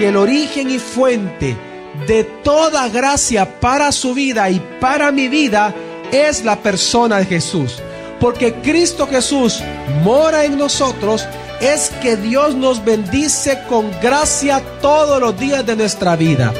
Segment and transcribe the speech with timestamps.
[0.00, 1.56] el origen y fuente
[2.06, 5.74] de toda gracia para su vida y para mi vida
[6.12, 7.80] es la persona de Jesús.
[8.20, 9.62] Porque Cristo Jesús
[10.02, 11.26] mora en nosotros,
[11.60, 16.52] es que Dios nos bendice con gracia todos los días de nuestra vida.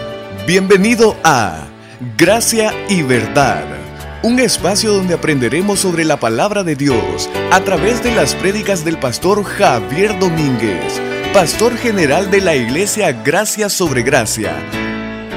[0.47, 1.67] Bienvenido a
[2.17, 3.65] Gracia y Verdad,
[4.23, 8.99] un espacio donde aprenderemos sobre la palabra de Dios a través de las prédicas del
[8.99, 11.01] pastor Javier Domínguez,
[11.33, 14.57] pastor general de la iglesia Gracia sobre Gracia.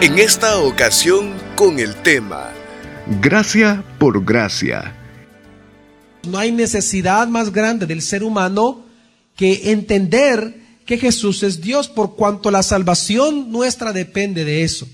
[0.01, 2.51] En esta ocasión con el tema
[3.21, 4.95] Gracia por Gracia.
[6.27, 8.85] No hay necesidad más grande del ser humano
[9.35, 14.87] que entender que Jesús es Dios por cuanto la salvación nuestra depende de eso.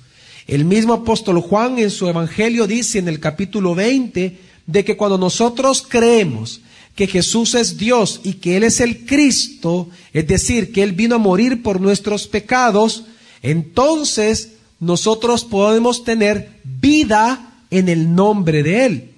[0.48, 5.18] El mismo apóstol Juan en su evangelio dice en el capítulo 20 de que cuando
[5.18, 6.62] nosotros creemos
[6.98, 11.16] que Jesús es Dios y que Él es el Cristo, es decir, que Él vino
[11.16, 13.06] a morir por nuestros pecados,
[13.44, 19.12] entonces nosotros podemos tener vida en el nombre de Él.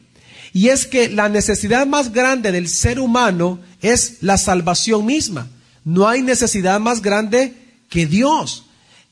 [0.52, 5.48] Y es que la necesidad más grande del ser humano es la salvación misma.
[5.86, 7.54] No hay necesidad más grande
[7.88, 8.66] que Dios.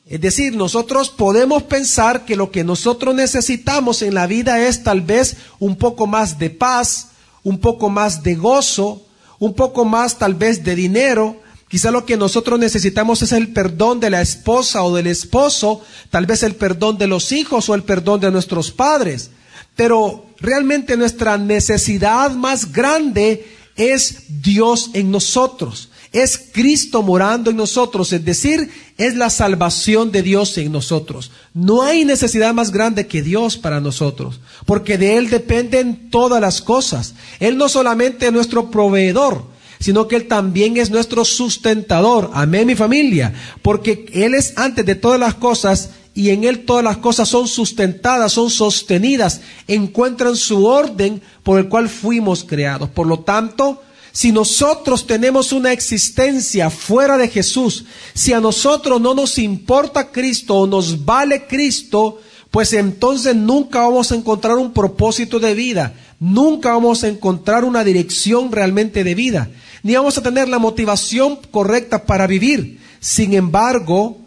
[0.10, 5.00] Es decir, nosotros podemos pensar que lo que nosotros necesitamos en la vida es tal
[5.00, 7.12] vez un poco más de paz,
[7.48, 9.06] un poco más de gozo,
[9.40, 11.40] un poco más tal vez de dinero.
[11.70, 16.26] Quizá lo que nosotros necesitamos es el perdón de la esposa o del esposo, tal
[16.26, 19.32] vez el perdón de los hijos o el perdón de nuestros padres.
[19.78, 25.90] Pero realmente nuestra necesidad más grande es Dios en nosotros
[26.24, 31.32] es Cristo morando en nosotros, es decir, es la salvación de Dios en nosotros.
[31.54, 36.62] No hay necesidad más grande que Dios para nosotros, porque de Él dependen todas las
[36.62, 37.14] cosas.
[37.40, 39.46] Él no solamente es nuestro proveedor,
[39.80, 42.32] sino que Él también es nuestro sustentador.
[42.34, 46.84] Amén, mi familia, porque Él es antes de todas las cosas y en Él todas
[46.84, 52.90] las cosas son sustentadas, son sostenidas, encuentran su orden por el cual fuimos creados.
[52.90, 53.84] Por lo tanto,
[54.18, 57.86] si nosotros tenemos una existencia fuera de Jesús,
[58.16, 62.20] si a nosotros no nos importa Cristo o nos vale Cristo,
[62.50, 67.84] pues entonces nunca vamos a encontrar un propósito de vida, nunca vamos a encontrar una
[67.84, 69.52] dirección realmente de vida,
[69.84, 72.80] ni vamos a tener la motivación correcta para vivir.
[73.00, 74.18] Sin embargo,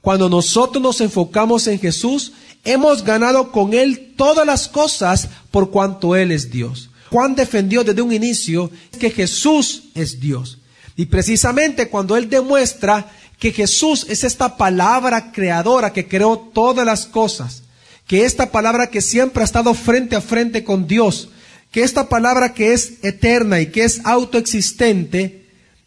[0.00, 6.14] cuando nosotros nos enfocamos en Jesús, hemos ganado con Él todas las cosas por cuanto
[6.14, 6.89] Él es Dios.
[7.10, 10.58] Juan defendió desde un inicio que Jesús es Dios.
[10.96, 17.06] Y precisamente cuando él demuestra que Jesús es esta palabra creadora que creó todas las
[17.06, 17.62] cosas,
[18.06, 21.30] que esta palabra que siempre ha estado frente a frente con Dios,
[21.72, 25.40] que esta palabra que es eterna y que es autoexistente,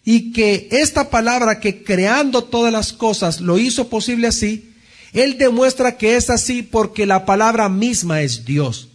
[0.06, 4.74] y que esta palabra que creando todas las cosas lo hizo posible así,
[5.14, 8.90] él demuestra que es así porque la palabra misma es Dios.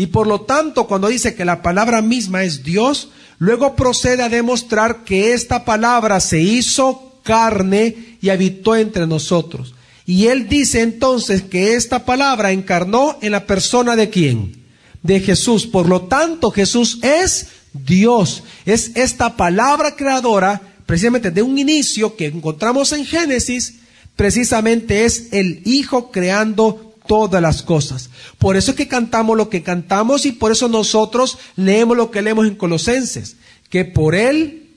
[0.00, 4.30] Y por lo tanto, cuando dice que la palabra misma es Dios, luego procede a
[4.30, 9.74] demostrar que esta palabra se hizo carne y habitó entre nosotros.
[10.06, 14.64] Y él dice entonces que esta palabra encarnó en la persona de quién?
[15.02, 15.66] De Jesús.
[15.66, 18.42] Por lo tanto, Jesús es Dios.
[18.64, 23.80] Es esta palabra creadora, precisamente de un inicio que encontramos en Génesis,
[24.16, 28.08] precisamente es el Hijo creando todas las cosas.
[28.38, 32.22] Por eso es que cantamos lo que cantamos y por eso nosotros leemos lo que
[32.22, 33.34] leemos en Colosenses,
[33.68, 34.68] que por Él,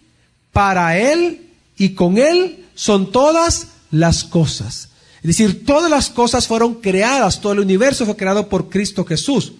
[0.51, 4.89] para Él y con Él son todas las cosas.
[5.17, 9.53] Es decir, todas las cosas fueron creadas, todo el universo fue creado por Cristo Jesús.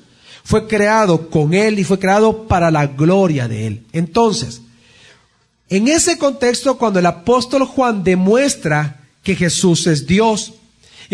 [0.44, 3.84] Fue creado con Él y fue creado para la gloria de Él.
[3.94, 4.62] Entonces,
[5.70, 10.54] en ese contexto, cuando el apóstol Juan demuestra que Jesús es Dios,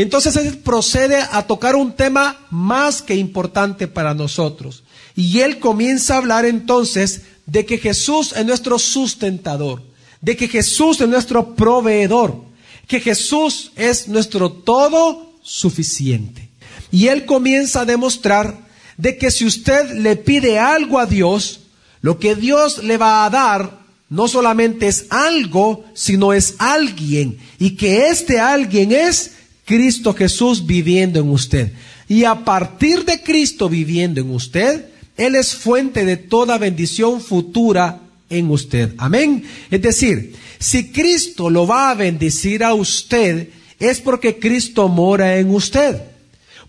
[0.01, 4.83] entonces él procede a tocar un tema más que importante para nosotros.
[5.15, 9.81] Y él comienza a hablar entonces de que Jesús es nuestro sustentador,
[10.21, 12.43] de que Jesús es nuestro proveedor,
[12.87, 16.49] que Jesús es nuestro todo suficiente.
[16.91, 21.61] Y él comienza a demostrar de que si usted le pide algo a Dios,
[22.01, 23.79] lo que Dios le va a dar
[24.09, 27.37] no solamente es algo, sino es alguien.
[27.59, 29.33] Y que este alguien es
[29.69, 31.71] Cristo Jesús viviendo en usted.
[32.07, 34.85] Y a partir de Cristo viviendo en usted,
[35.15, 37.99] Él es fuente de toda bendición futura
[38.31, 38.95] en usted.
[38.97, 39.43] Amén.
[39.69, 45.53] Es decir, si Cristo lo va a bendecir a usted, es porque Cristo mora en
[45.53, 46.01] usted.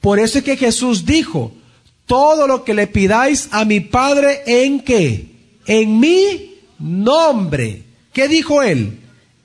[0.03, 1.55] Por eso es que Jesús dijo,
[2.05, 5.25] todo lo que le pidáis a mi Padre en qué?
[5.65, 7.83] En mi nombre.
[8.13, 8.99] ¿Qué dijo Él?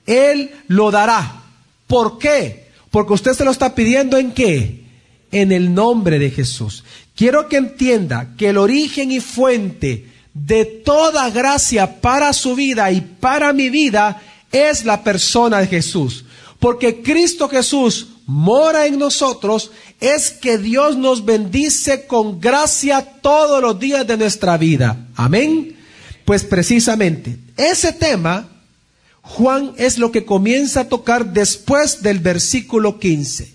[0.04, 1.42] Él lo dará.
[1.86, 2.65] ¿Por qué?
[2.96, 4.86] Porque usted se lo está pidiendo en qué?
[5.30, 6.82] En el nombre de Jesús.
[7.14, 13.02] Quiero que entienda que el origen y fuente de toda gracia para su vida y
[13.02, 16.24] para mi vida es la persona de Jesús.
[16.58, 23.78] Porque Cristo Jesús mora en nosotros, es que Dios nos bendice con gracia todos los
[23.78, 25.06] días de nuestra vida.
[25.16, 25.76] Amén.
[26.24, 28.55] Pues precisamente ese tema,
[29.28, 33.52] Juan es lo que comienza a tocar después del versículo 15.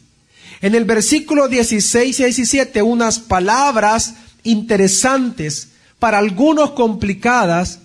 [0.59, 7.79] En el versículo 16 y 17, unas palabras interesantes, para algunos complicadas,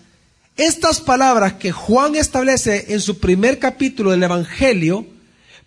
[0.57, 5.07] estas palabras que Juan establece en su primer capítulo del Evangelio,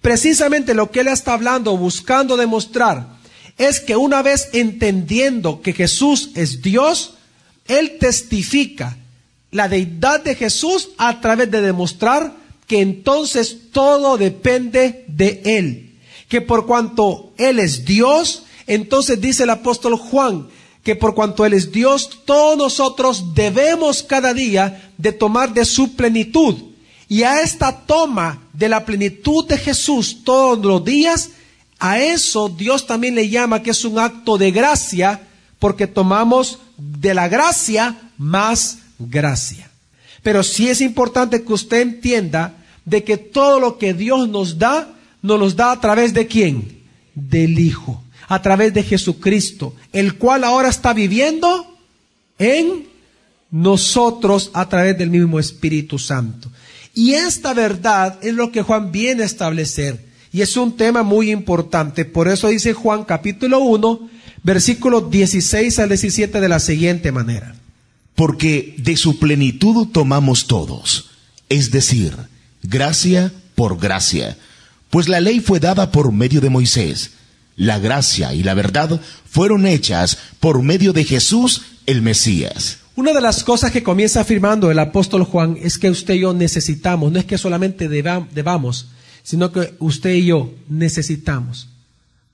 [0.01, 3.07] precisamente lo que él está hablando, buscando demostrar,
[3.57, 7.15] es que una vez entendiendo que Jesús es Dios,
[7.67, 8.97] él testifica
[9.51, 12.33] la deidad de Jesús a través de demostrar
[12.67, 15.97] que entonces todo depende de él.
[16.27, 20.47] Que por cuanto él es Dios, entonces dice el apóstol Juan,
[20.83, 25.95] que por cuanto Él es Dios, todos nosotros debemos cada día de tomar de su
[25.95, 26.55] plenitud.
[27.07, 31.31] Y a esta toma de la plenitud de Jesús todos los días,
[31.79, 37.13] a eso Dios también le llama que es un acto de gracia, porque tomamos de
[37.13, 39.71] la gracia más gracia.
[40.21, 44.93] Pero sí es importante que usted entienda de que todo lo que Dios nos da,
[45.21, 46.79] nos los da a través de quién?
[47.15, 51.75] Del Hijo a través de Jesucristo, el cual ahora está viviendo
[52.37, 52.87] en
[53.49, 56.49] nosotros a través del mismo Espíritu Santo.
[56.93, 60.05] Y esta verdad es lo que Juan viene a establecer.
[60.31, 62.05] Y es un tema muy importante.
[62.05, 64.09] Por eso dice Juan capítulo 1,
[64.43, 67.55] versículos 16 al 17 de la siguiente manera.
[68.19, 71.11] Porque de su plenitud tomamos todos,
[71.47, 72.17] es decir,
[72.61, 74.37] gracia por gracia.
[74.89, 77.11] Pues la ley fue dada por medio de Moisés
[77.55, 82.79] la gracia y la verdad fueron hechas por medio de Jesús el Mesías.
[82.97, 86.33] Una de las cosas que comienza afirmando el apóstol Juan es que usted y yo
[86.33, 88.87] necesitamos, no es que solamente debamos,
[89.23, 91.69] sino que usted y yo necesitamos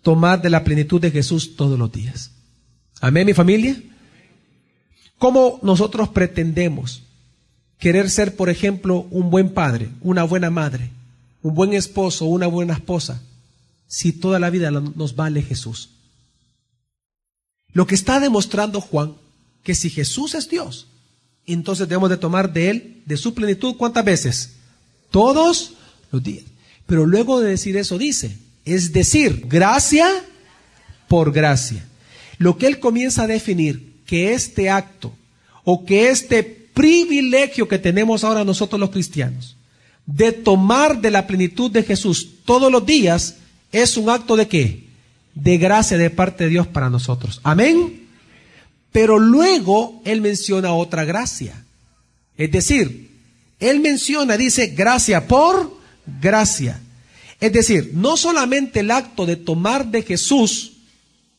[0.01, 2.31] tomar de la plenitud de Jesús todos los días.
[3.01, 3.79] Amén, mi familia.
[5.25, 7.01] ¿Cómo nosotros pretendemos
[7.79, 10.91] querer ser, por ejemplo, un buen padre, una buena madre,
[11.41, 13.23] un buen esposo, una buena esposa?
[13.87, 15.89] si toda la vida nos vale Jesús?
[17.73, 19.15] Lo que está demostrando Juan,
[19.63, 20.85] que si Jesús es Dios,
[21.47, 24.51] entonces debemos de tomar de Él, de su plenitud, ¿cuántas veces?
[25.09, 25.73] Todos
[26.11, 26.45] los días.
[26.85, 30.07] Pero luego de decir eso dice, es decir, gracia
[31.07, 31.83] por gracia.
[32.37, 35.13] Lo que Él comienza a definir, que este acto
[35.63, 39.55] o que este privilegio que tenemos ahora nosotros los cristianos,
[40.05, 43.37] de tomar de la plenitud de Jesús todos los días,
[43.71, 44.83] es un acto de qué?
[45.33, 47.39] De gracia de parte de Dios para nosotros.
[47.43, 48.07] Amén.
[48.91, 51.65] Pero luego Él menciona otra gracia.
[52.37, 53.09] Es decir,
[53.59, 55.77] Él menciona, dice, gracia por
[56.21, 56.79] gracia.
[57.39, 60.74] Es decir, no solamente el acto de tomar de Jesús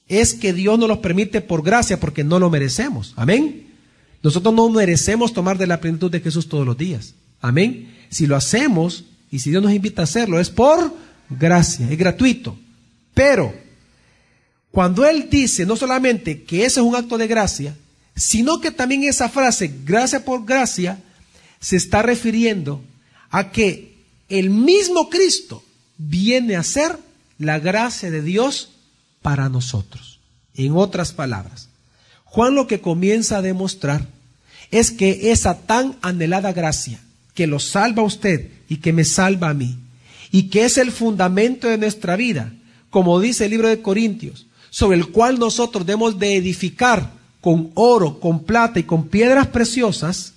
[0.08, 3.12] es que Dios nos lo permite por gracia porque no lo merecemos.
[3.16, 3.74] Amén.
[4.22, 7.14] Nosotros no merecemos tomar de la plenitud de Jesús todos los días.
[7.40, 7.94] Amén.
[8.08, 10.92] Si lo hacemos y si Dios nos invita a hacerlo es por
[11.28, 12.56] gracia, es gratuito.
[13.14, 13.54] Pero
[14.70, 17.76] cuando Él dice no solamente que ese es un acto de gracia,
[18.14, 21.02] sino que también esa frase, gracia por gracia,
[21.60, 22.82] se está refiriendo
[23.30, 23.96] a que
[24.28, 25.62] el mismo Cristo
[25.98, 26.96] viene a ser
[27.38, 28.70] la gracia de Dios
[29.26, 30.20] para nosotros.
[30.54, 31.68] En otras palabras,
[32.26, 34.06] Juan lo que comienza a demostrar
[34.70, 37.00] es que esa tan anhelada gracia
[37.34, 39.78] que lo salva a usted y que me salva a mí,
[40.30, 42.52] y que es el fundamento de nuestra vida,
[42.88, 48.20] como dice el libro de Corintios, sobre el cual nosotros debemos de edificar con oro,
[48.20, 50.34] con plata y con piedras preciosas,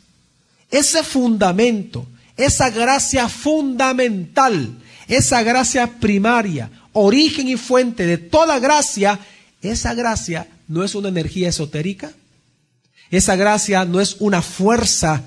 [0.72, 9.20] ese fundamento, esa gracia fundamental, esa gracia primaria, origen y fuente de toda gracia,
[9.62, 12.12] esa gracia no es una energía esotérica,
[13.12, 15.24] esa gracia no es una fuerza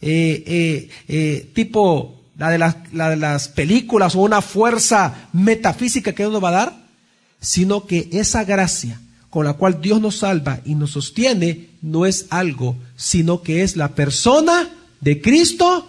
[0.00, 6.24] eh, eh, eh, tipo la de las, de las películas o una fuerza metafísica que
[6.24, 6.86] nos va a dar,
[7.40, 9.00] sino que esa gracia
[9.30, 13.76] con la cual Dios nos salva y nos sostiene no es algo, sino que es
[13.76, 14.68] la persona
[15.00, 15.88] de Cristo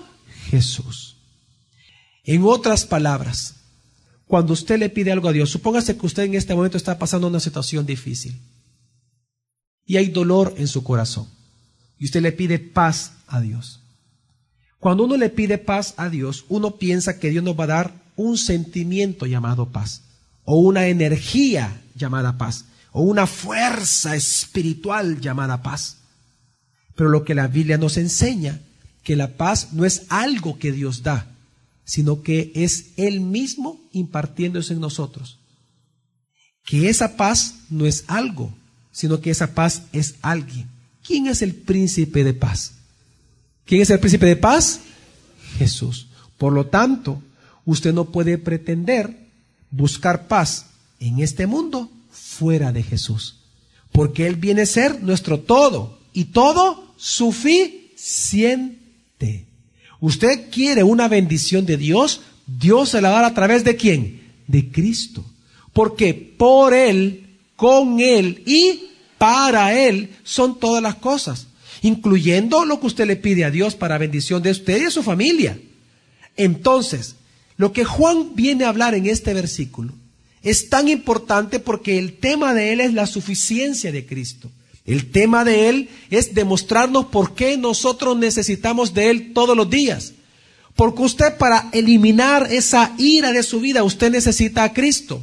[0.50, 1.18] Jesús.
[2.24, 3.56] En otras palabras,
[4.28, 7.28] cuando usted le pide algo a Dios, supóngase que usted en este momento está pasando
[7.28, 8.40] una situación difícil
[9.86, 11.28] y hay dolor en su corazón
[11.98, 13.82] y usted le pide paz a Dios.
[14.80, 18.04] Cuando uno le pide paz a Dios, uno piensa que Dios nos va a dar
[18.16, 20.02] un sentimiento llamado paz,
[20.44, 26.00] o una energía llamada paz, o una fuerza espiritual llamada paz.
[26.96, 28.60] Pero lo que la Biblia nos enseña,
[29.04, 31.33] que la paz no es algo que Dios da,
[31.86, 35.40] sino que es Él mismo impartiéndose en nosotros.
[36.66, 38.54] Que esa paz no es algo,
[38.92, 40.68] sino que esa paz es alguien.
[41.06, 42.74] ¿Quién es el príncipe de paz?
[43.66, 44.80] ¿Quién es el príncipe de paz?
[45.58, 46.08] Jesús.
[46.38, 47.22] Por lo tanto,
[47.66, 49.28] usted no puede pretender
[49.72, 50.68] buscar paz
[51.00, 53.40] en este mundo fuera de Jesús.
[53.92, 59.48] Porque Él viene a ser nuestro todo y todo suficiente.
[60.04, 64.34] Usted quiere una bendición de Dios, Dios se la da a través de quién?
[64.48, 65.24] De Cristo.
[65.72, 71.48] Porque por Él, con Él y para Él son todas las cosas,
[71.82, 75.04] incluyendo lo que usted le pide a Dios para bendición de usted y de su
[75.04, 75.58] familia.
[76.36, 77.16] Entonces,
[77.56, 79.94] lo que Juan viene a hablar en este versículo
[80.42, 84.52] es tan importante porque el tema de él es la suficiencia de Cristo.
[84.86, 90.14] El tema de Él es demostrarnos por qué nosotros necesitamos de Él todos los días.
[90.76, 95.22] Porque usted para eliminar esa ira de su vida, usted necesita a Cristo.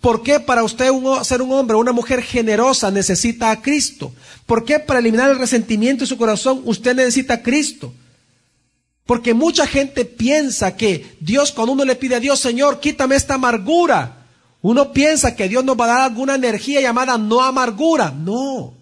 [0.00, 0.90] ¿Por qué para usted
[1.24, 4.12] ser un hombre o una mujer generosa necesita a Cristo?
[4.46, 7.92] ¿Por qué para eliminar el resentimiento de su corazón usted necesita a Cristo?
[9.04, 13.34] Porque mucha gente piensa que Dios, cuando uno le pide a Dios, Señor, quítame esta
[13.34, 14.26] amargura,
[14.62, 18.10] uno piensa que Dios nos va a dar alguna energía llamada no amargura.
[18.10, 18.79] No.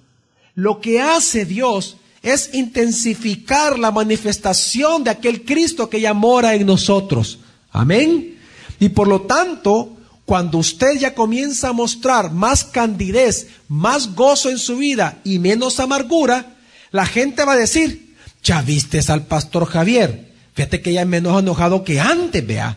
[0.59, 6.67] Lo que hace Dios es intensificar la manifestación de aquel Cristo que ya mora en
[6.67, 7.39] nosotros.
[7.71, 8.37] Amén.
[8.81, 14.59] Y por lo tanto, cuando usted ya comienza a mostrar más candidez, más gozo en
[14.59, 16.57] su vida y menos amargura,
[16.91, 20.33] la gente va a decir, ya viste al pastor Javier.
[20.55, 22.77] Fíjate que ya es menos enojado que antes, vea.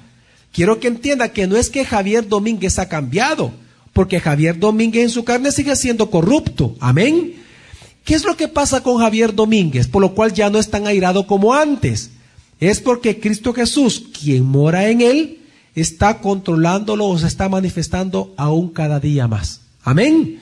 [0.51, 3.51] Quiero que entienda que no es que Javier Domínguez ha cambiado,
[3.91, 6.75] porque Javier Domínguez en su carne sigue siendo corrupto.
[6.79, 7.40] Amén.
[8.03, 9.87] ¿Qué es lo que pasa con Javier Domínguez?
[9.87, 12.11] Por lo cual ya no es tan airado como antes.
[12.59, 15.39] Es porque Cristo Jesús, quien mora en él,
[15.75, 19.61] está controlándolo o se está manifestando aún cada día más.
[19.83, 20.39] Amén.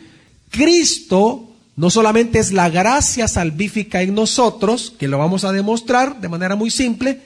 [0.50, 6.28] Cristo no solamente es la gracia salvífica en nosotros, que lo vamos a demostrar de
[6.28, 7.22] manera muy simple,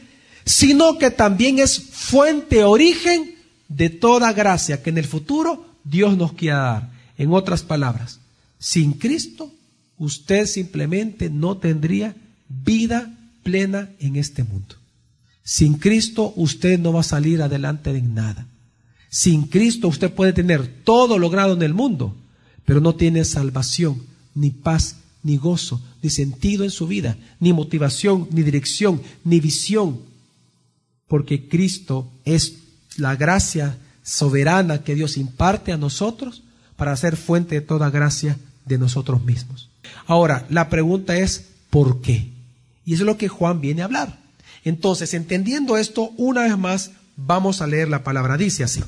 [0.45, 3.35] sino que también es fuente, origen
[3.67, 6.89] de toda gracia que en el futuro Dios nos quiera dar.
[7.17, 8.19] En otras palabras,
[8.59, 9.51] sin Cristo
[9.97, 12.15] usted simplemente no tendría
[12.47, 14.75] vida plena en este mundo.
[15.43, 18.47] Sin Cristo usted no va a salir adelante en nada.
[19.09, 22.15] Sin Cristo usted puede tener todo logrado en el mundo,
[22.65, 24.01] pero no tiene salvación,
[24.33, 29.99] ni paz, ni gozo, ni sentido en su vida, ni motivación, ni dirección, ni visión.
[31.07, 32.59] Porque Cristo es
[32.97, 36.43] la gracia soberana que Dios imparte a nosotros
[36.75, 39.69] para ser fuente de toda gracia de nosotros mismos.
[40.07, 42.29] Ahora, la pregunta es, ¿por qué?
[42.85, 44.17] Y eso es lo que Juan viene a hablar.
[44.65, 48.37] Entonces, entendiendo esto, una vez más, vamos a leer la palabra.
[48.37, 48.81] Dice así.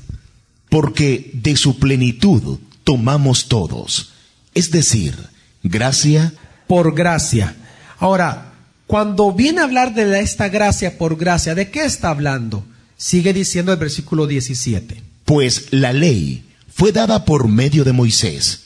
[0.68, 4.12] Porque de su plenitud tomamos todos.
[4.54, 5.16] Es decir,
[5.62, 6.32] gracia
[6.66, 7.56] por gracia.
[7.98, 8.52] Ahora,
[8.86, 12.64] cuando viene a hablar de esta gracia por gracia, ¿de qué está hablando?
[12.96, 15.02] Sigue diciendo el versículo 17.
[15.24, 18.65] Pues la ley fue dada por medio de Moisés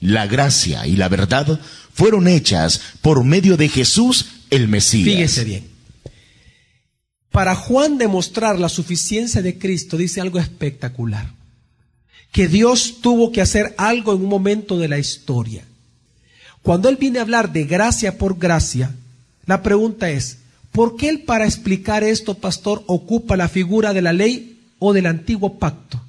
[0.00, 1.60] la gracia y la verdad
[1.92, 5.04] fueron hechas por medio de Jesús el Mesías.
[5.04, 5.70] Fíjese bien.
[7.30, 11.30] Para Juan demostrar la suficiencia de Cristo dice algo espectacular.
[12.32, 15.64] Que Dios tuvo que hacer algo en un momento de la historia.
[16.62, 18.94] Cuando él viene a hablar de gracia por gracia,
[19.46, 20.38] la pregunta es,
[20.72, 25.06] ¿por qué él para explicar esto, pastor, ocupa la figura de la ley o del
[25.06, 26.00] antiguo pacto?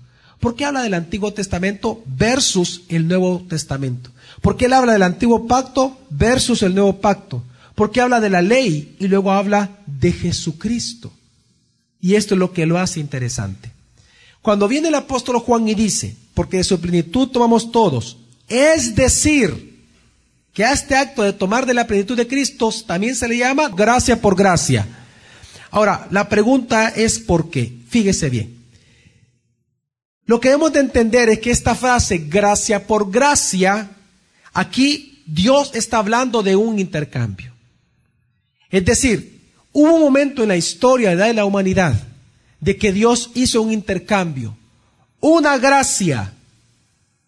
[0.41, 4.10] ¿Por qué habla del Antiguo Testamento versus el Nuevo Testamento?
[4.41, 7.43] ¿Por qué él habla del Antiguo Pacto versus el Nuevo Pacto?
[7.75, 11.13] ¿Por qué habla de la ley y luego habla de Jesucristo?
[12.01, 13.71] Y esto es lo que lo hace interesante.
[14.41, 18.17] Cuando viene el apóstol Juan y dice, porque de su plenitud tomamos todos,
[18.48, 19.86] es decir,
[20.53, 23.69] que a este acto de tomar de la plenitud de Cristo también se le llama
[23.69, 24.88] gracia por gracia.
[25.69, 27.77] Ahora, la pregunta es ¿por qué?
[27.88, 28.60] Fíjese bien.
[30.31, 33.91] Lo que debemos de entender es que esta frase, gracia por gracia,
[34.53, 37.51] aquí Dios está hablando de un intercambio.
[38.69, 39.41] Es decir,
[39.73, 42.01] hubo un momento en la historia de la humanidad
[42.61, 44.55] de que Dios hizo un intercambio.
[45.19, 46.31] Una gracia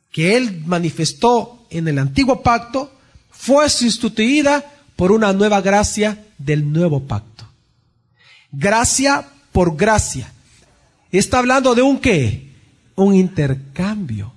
[0.10, 2.90] que Él manifestó en el antiguo pacto
[3.32, 4.64] fue sustituida
[4.96, 7.46] por una nueva gracia del nuevo pacto.
[8.50, 10.32] Gracia por gracia.
[11.12, 12.53] está hablando de un qué?
[12.96, 14.34] Un intercambio.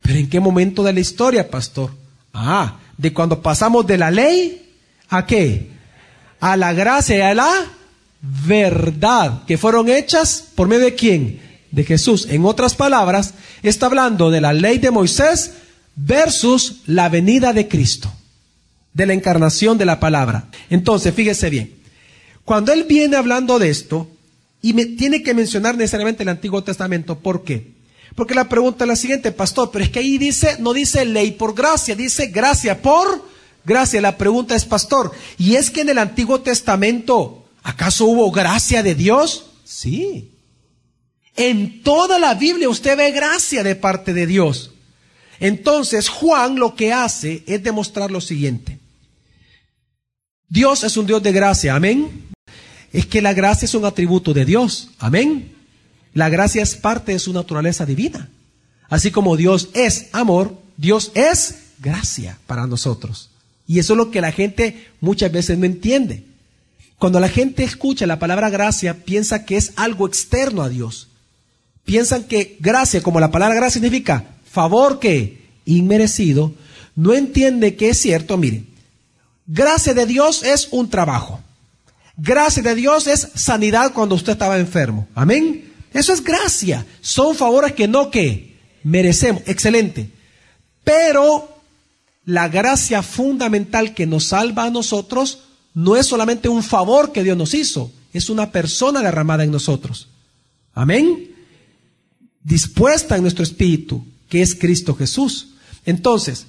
[0.00, 1.90] Pero ¿en qué momento de la historia, pastor?
[2.32, 4.72] Ah, de cuando pasamos de la ley
[5.08, 5.70] a qué?
[6.40, 7.50] A la gracia y a la
[8.20, 11.40] verdad, que fueron hechas por medio de quién?
[11.70, 12.26] De Jesús.
[12.30, 15.52] En otras palabras, está hablando de la ley de Moisés
[15.94, 18.12] versus la venida de Cristo,
[18.92, 20.48] de la encarnación de la palabra.
[20.70, 21.74] Entonces, fíjese bien,
[22.44, 24.08] cuando él viene hablando de esto,
[24.62, 27.75] y me tiene que mencionar necesariamente el Antiguo Testamento, ¿por qué?
[28.16, 31.32] Porque la pregunta es la siguiente, pastor, pero es que ahí dice, no dice ley
[31.32, 33.28] por gracia, dice gracia por
[33.62, 34.00] gracia.
[34.00, 38.94] La pregunta es, pastor, ¿y es que en el Antiguo Testamento acaso hubo gracia de
[38.94, 39.50] Dios?
[39.64, 40.32] Sí.
[41.36, 44.72] En toda la Biblia usted ve gracia de parte de Dios.
[45.38, 48.78] Entonces Juan lo que hace es demostrar lo siguiente.
[50.48, 52.28] Dios es un Dios de gracia, amén.
[52.94, 55.55] Es que la gracia es un atributo de Dios, amén.
[56.16, 58.30] La gracia es parte de su naturaleza divina.
[58.88, 63.28] Así como Dios es amor, Dios es gracia para nosotros.
[63.66, 66.24] Y eso es lo que la gente muchas veces no entiende.
[66.98, 71.08] Cuando la gente escucha la palabra gracia, piensa que es algo externo a Dios.
[71.84, 76.54] Piensan que gracia, como la palabra gracia significa favor que inmerecido,
[76.94, 78.64] no entiende que es cierto, mire,
[79.46, 81.40] gracia de Dios es un trabajo.
[82.16, 85.06] Gracia de Dios es sanidad cuando usted estaba enfermo.
[85.14, 85.75] Amén.
[85.96, 86.86] Eso es gracia.
[87.00, 89.42] Son favores que no que merecemos.
[89.46, 90.10] Excelente.
[90.84, 91.56] Pero
[92.24, 95.40] la gracia fundamental que nos salva a nosotros
[95.74, 100.08] no es solamente un favor que Dios nos hizo, es una persona derramada en nosotros.
[100.72, 101.34] Amén.
[102.42, 105.54] Dispuesta en nuestro espíritu, que es Cristo Jesús.
[105.84, 106.46] Entonces,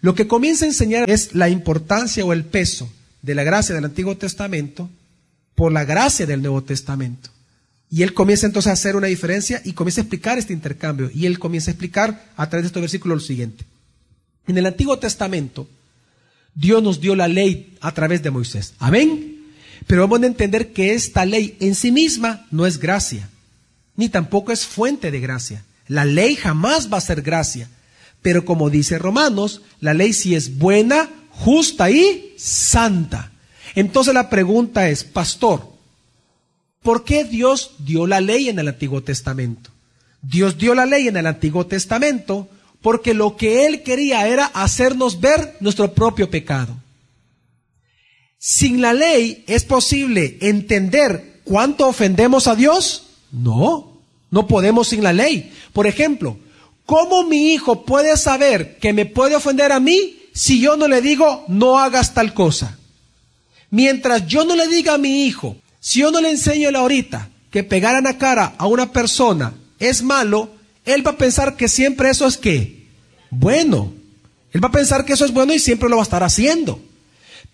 [0.00, 2.90] lo que comienza a enseñar es la importancia o el peso
[3.22, 4.88] de la gracia del Antiguo Testamento
[5.54, 7.30] por la gracia del Nuevo Testamento.
[7.90, 11.10] Y él comienza entonces a hacer una diferencia y comienza a explicar este intercambio.
[11.12, 13.64] Y él comienza a explicar a través de este versículo lo siguiente.
[14.46, 15.68] En el Antiguo Testamento,
[16.54, 18.74] Dios nos dio la ley a través de Moisés.
[18.78, 19.44] Amén.
[19.86, 23.28] Pero vamos a entender que esta ley en sí misma no es gracia,
[23.96, 25.64] ni tampoco es fuente de gracia.
[25.88, 27.68] La ley jamás va a ser gracia.
[28.22, 33.32] Pero como dice Romanos, la ley sí es buena, justa y santa.
[33.74, 35.69] Entonces la pregunta es, pastor,
[36.82, 39.70] ¿por qué Dios dio la ley en el Antiguo Testamento?
[40.22, 42.48] Dios dio la ley en el Antiguo Testamento
[42.82, 46.74] porque lo que Él quería era hacernos ver nuestro propio pecado.
[48.38, 53.08] Sin la ley es posible entender cuánto ofendemos a Dios.
[53.30, 55.52] No, no podemos sin la ley.
[55.74, 56.38] Por ejemplo,
[56.86, 61.02] ¿cómo mi hijo puede saber que me puede ofender a mí si yo no le
[61.02, 62.78] digo no hagas tal cosa?
[63.70, 67.28] Mientras yo no le diga a mi hijo, si yo no le enseño la ahorita
[67.50, 70.50] que pegar en la cara a una persona es malo,
[70.84, 72.80] él va a pensar que siempre eso es que
[73.30, 73.92] bueno.
[74.52, 76.80] Él va a pensar que eso es bueno y siempre lo va a estar haciendo.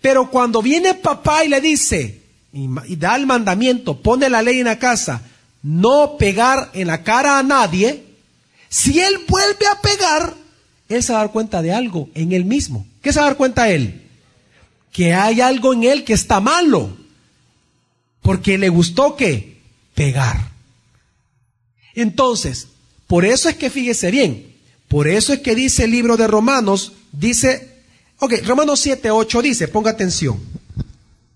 [0.01, 4.65] Pero cuando viene papá y le dice, y da el mandamiento, pone la ley en
[4.65, 5.21] la casa,
[5.61, 8.03] no pegar en la cara a nadie,
[8.69, 10.33] si él vuelve a pegar,
[10.89, 12.85] él se va a dar cuenta de algo en él mismo.
[13.01, 14.03] ¿Qué se va a dar cuenta él?
[14.91, 16.97] Que hay algo en él que está malo.
[18.27, 19.61] Porque le gustó que
[19.95, 20.51] pegar.
[21.95, 22.67] Entonces,
[23.07, 24.53] por eso es que fíjese bien,
[24.89, 27.75] por eso es que dice el libro de Romanos, dice,
[28.19, 30.41] ok, Romanos 7, 8 dice, ponga atención.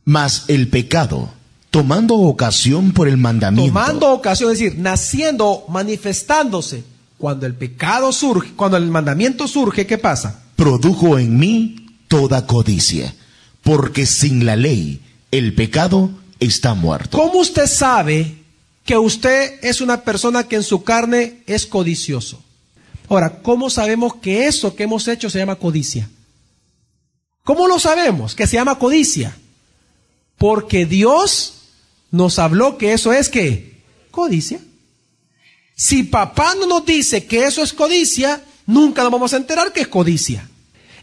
[0.04, 1.32] Mas el pecado,
[1.70, 3.72] tomando ocasión por el mandamiento.
[3.72, 6.84] Tomando ocasión, es decir, naciendo, manifestándose.
[7.18, 10.44] Cuando el pecado surge, cuando el mandamiento surge, ¿qué pasa?
[10.58, 13.16] Produjo en mí toda codicia,
[13.64, 15.00] porque sin la ley
[15.32, 17.18] el pecado está muerto.
[17.18, 18.36] ¿Cómo usted sabe
[18.84, 22.44] que usted es una persona que en su carne es codicioso?
[23.08, 26.10] Ahora, ¿cómo sabemos que eso que hemos hecho se llama codicia?
[27.44, 29.38] ¿Cómo lo sabemos que se llama codicia?
[30.38, 31.54] Porque Dios
[32.10, 34.60] nos habló que eso es que codicia.
[35.76, 39.82] Si papá no nos dice que eso es codicia, nunca nos vamos a enterar que
[39.82, 40.48] es codicia.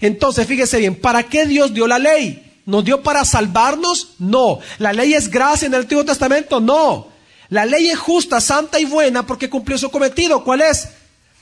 [0.00, 2.47] Entonces, fíjese bien, ¿para qué Dios dio la ley?
[2.68, 4.08] ¿Nos dio para salvarnos?
[4.18, 4.58] No.
[4.76, 6.60] ¿La ley es gracia en el Antiguo Testamento?
[6.60, 7.08] No.
[7.48, 10.44] La ley es justa, santa y buena porque cumplió su cometido.
[10.44, 10.90] ¿Cuál es?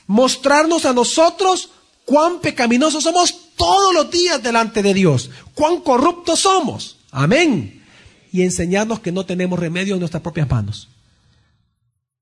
[0.07, 1.71] Mostrarnos a nosotros
[2.05, 6.99] cuán pecaminosos somos todos los días delante de Dios, cuán corruptos somos.
[7.11, 7.83] Amén.
[8.31, 10.87] Y enseñarnos que no tenemos remedio en nuestras propias manos.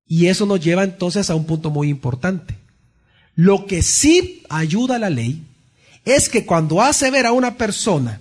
[0.04, 2.58] Y eso nos lleva entonces a un punto muy importante.
[3.36, 5.46] Lo que sí ayuda a la ley
[6.04, 8.20] es que cuando hace ver a una persona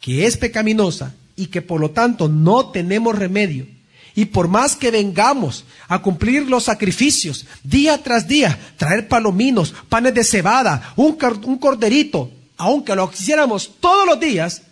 [0.00, 3.66] que es pecaminosa y que por lo tanto no tenemos remedio,
[4.14, 10.12] Y por más que vengamos a cumplir los sacrificios día tras día, traer palominos, panes
[10.12, 14.62] de cebada, un, un corderito, aunque lo quisiéramos todos los días,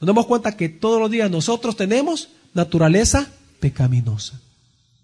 [0.00, 4.38] nos damos cuenta que todos los días nosotros tenemos naturaleza pecaminosa.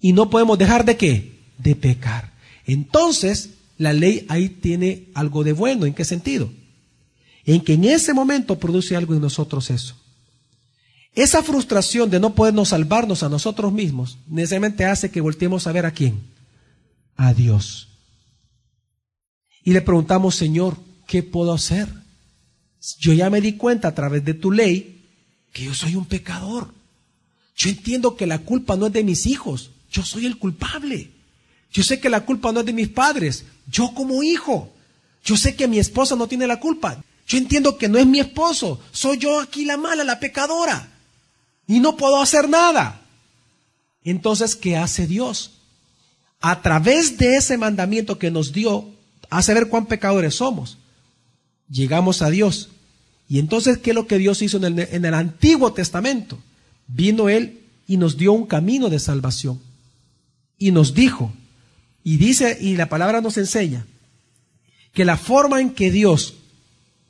[0.01, 1.39] Y no podemos dejar de qué?
[1.57, 2.33] De pecar.
[2.67, 5.87] Entonces, la ley ahí tiene algo de bueno.
[5.87, 6.51] ¿En qué sentido?
[7.47, 9.95] En que en ese momento produce algo en nosotros eso.
[11.15, 15.87] Esa frustración de no podernos salvarnos a nosotros mismos necesariamente hace que volteemos a ver
[15.87, 16.21] a quién.
[17.17, 17.89] A Dios.
[19.65, 21.89] Y le preguntamos, Señor, ¿qué puedo hacer?
[22.99, 25.05] Yo ya me di cuenta a través de tu ley
[25.53, 26.75] que yo soy un pecador.
[27.57, 31.11] Yo entiendo que la culpa no es de mis hijos, yo soy el culpable.
[31.73, 34.73] Yo sé que la culpa no es de mis padres, yo como hijo.
[35.25, 37.03] Yo sé que mi esposa no tiene la culpa.
[37.27, 40.93] Yo entiendo que no es mi esposo, soy yo aquí la mala, la pecadora
[41.67, 43.03] y no puedo hacer nada.
[44.05, 45.53] Entonces, ¿qué hace Dios?
[46.41, 48.89] A través de ese mandamiento que nos dio,
[49.31, 50.79] hace ver cuán pecadores somos.
[51.69, 52.69] Llegamos a Dios.
[53.29, 56.39] Y entonces, ¿qué es lo que Dios hizo en el, en el Antiguo Testamento?
[56.87, 59.61] Vino Él y nos dio un camino de salvación.
[60.59, 61.33] Y nos dijo,
[62.05, 63.85] y dice, y la palabra nos enseña,
[64.93, 66.35] que la forma en que Dios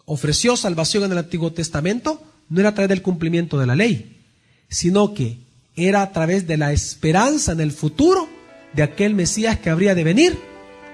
[0.06, 4.22] ofreció salvación en el Antiguo Testamento no era a través del cumplimiento de la ley,
[4.68, 5.38] sino que
[5.74, 8.28] era a través de la esperanza en el futuro
[8.72, 10.38] de aquel Mesías que habría de venir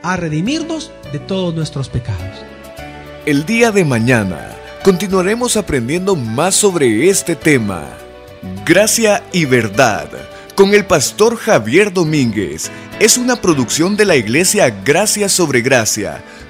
[0.02, 2.44] a redimirnos de todos nuestros pecados.
[3.26, 7.88] El día de mañana continuaremos aprendiendo más sobre este tema.
[8.66, 10.08] Gracia y verdad
[10.54, 12.70] con el pastor Javier Domínguez.
[13.00, 16.22] Es una producción de la iglesia Gracia sobre Gracia.